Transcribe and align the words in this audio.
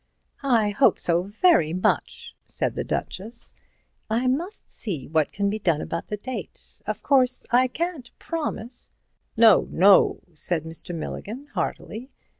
"I 0.41 0.71
hope 0.71 0.97
so 0.97 1.21
very 1.21 1.73
much," 1.73 2.33
said 2.47 2.73
the 2.73 2.83
Duchess. 2.83 3.53
"I 4.09 4.25
must 4.25 4.67
see 4.67 5.07
what 5.07 5.31
can 5.31 5.47
be 5.47 5.59
done 5.59 5.79
about 5.79 6.07
the 6.07 6.17
date—of 6.17 7.03
course, 7.03 7.45
I 7.51 7.67
can't 7.67 8.09
promise—" 8.17 8.89
"No, 9.37 9.67
no," 9.69 10.21
said 10.33 10.63
Mr. 10.63 10.95
Milligan 10.95 11.45
heartily. 11.53 12.09